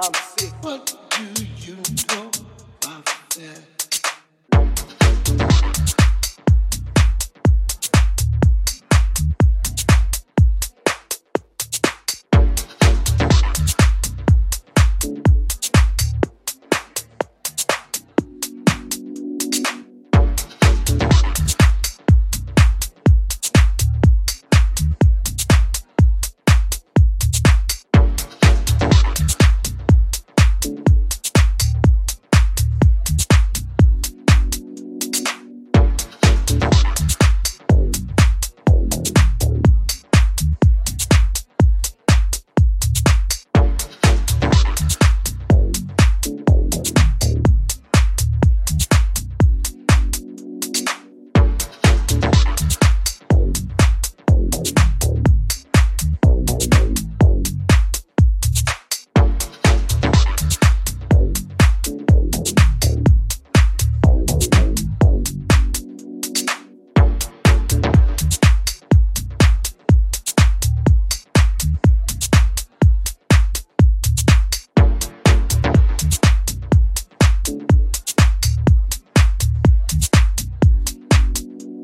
I'm 0.00 1.57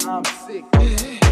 I'm 0.06 0.22
sick. 0.24 1.23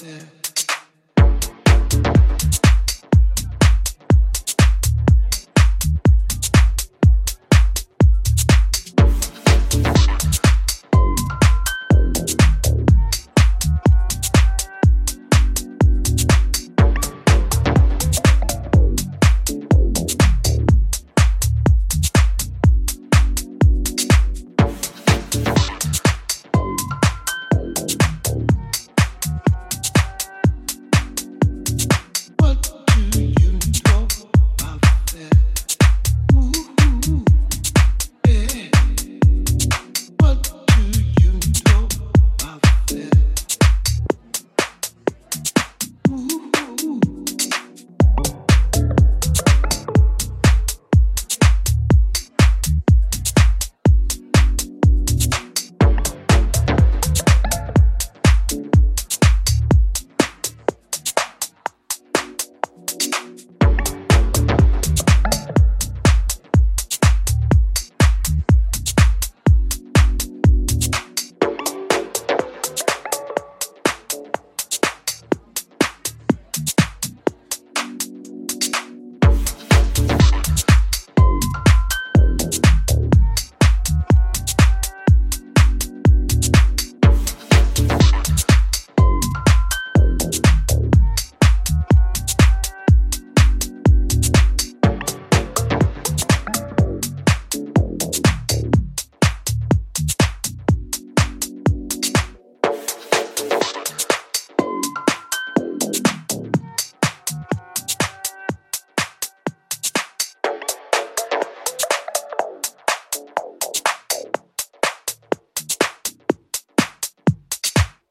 Yeah. 0.00 0.37